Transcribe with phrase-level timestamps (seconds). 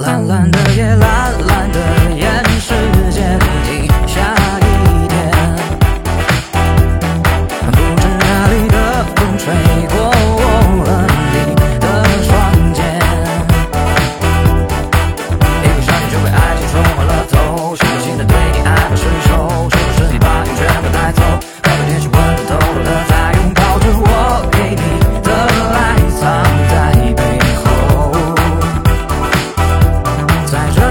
[0.00, 2.23] 蓝蓝的夜蓝蓝的夜。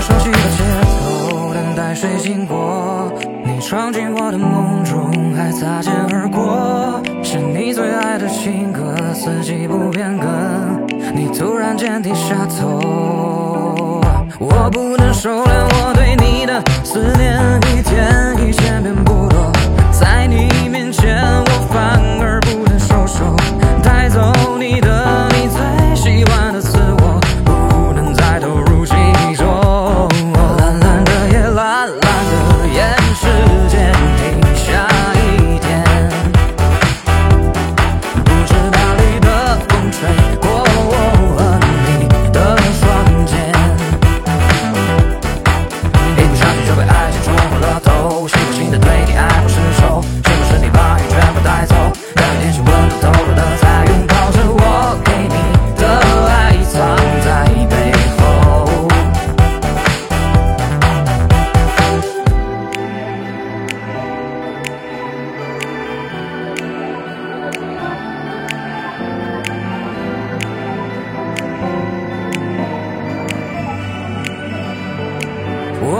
[0.03, 3.09] 熟悉的街头等待谁经过
[3.45, 10.85] 你闯进我的梦中还擦肩而过是你最爱的情歌四季不变更
[11.15, 14.01] 你突然间低下头
[14.39, 17.39] 我不能收敛我对你的思念
[17.71, 19.12] 一天一天变不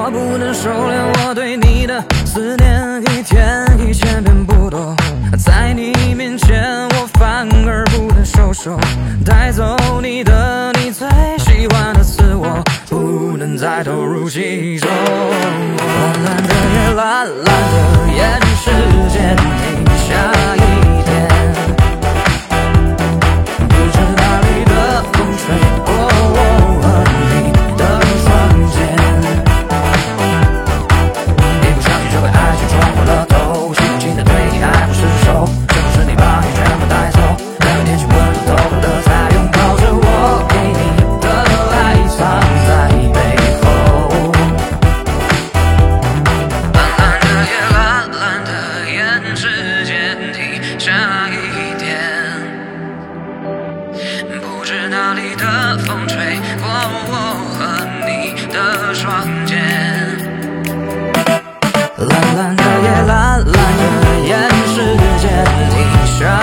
[0.06, 4.94] 我不能收敛我对你的思念，一天一千遍不多，
[5.40, 8.78] 在你面前我反而不能收手，
[9.26, 14.90] 带走你的你最喜欢的自我，不能再投入其中。
[62.58, 63.52] 夜蓝蓝的，
[64.28, 64.32] 眼
[64.68, 64.76] 世
[65.18, 65.24] 间
[65.70, 65.76] 停
[66.20, 66.43] 下。